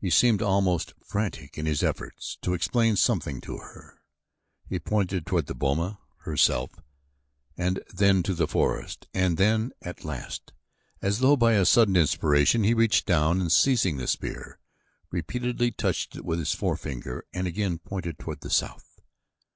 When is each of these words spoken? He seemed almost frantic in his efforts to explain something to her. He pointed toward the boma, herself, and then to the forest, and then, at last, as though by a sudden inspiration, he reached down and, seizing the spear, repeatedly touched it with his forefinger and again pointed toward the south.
He 0.00 0.10
seemed 0.10 0.42
almost 0.42 0.92
frantic 1.06 1.56
in 1.56 1.66
his 1.66 1.84
efforts 1.84 2.36
to 2.42 2.52
explain 2.52 2.96
something 2.96 3.40
to 3.42 3.58
her. 3.58 4.02
He 4.68 4.80
pointed 4.80 5.24
toward 5.24 5.46
the 5.46 5.54
boma, 5.54 6.00
herself, 6.22 6.72
and 7.56 7.80
then 7.94 8.24
to 8.24 8.34
the 8.34 8.48
forest, 8.48 9.06
and 9.14 9.36
then, 9.36 9.70
at 9.80 10.04
last, 10.04 10.52
as 11.00 11.20
though 11.20 11.36
by 11.36 11.52
a 11.52 11.64
sudden 11.64 11.94
inspiration, 11.94 12.64
he 12.64 12.74
reached 12.74 13.06
down 13.06 13.40
and, 13.40 13.52
seizing 13.52 13.98
the 13.98 14.08
spear, 14.08 14.58
repeatedly 15.12 15.70
touched 15.70 16.16
it 16.16 16.24
with 16.24 16.40
his 16.40 16.52
forefinger 16.54 17.24
and 17.32 17.46
again 17.46 17.78
pointed 17.78 18.18
toward 18.18 18.40
the 18.40 18.50
south. 18.50 18.98